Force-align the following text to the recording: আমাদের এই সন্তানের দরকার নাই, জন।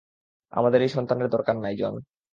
আমাদের 0.53 0.79
এই 0.81 0.89
সন্তানের 0.89 1.29
দরকার 1.29 1.55
নাই, 1.57 1.75
জন। 1.77 1.95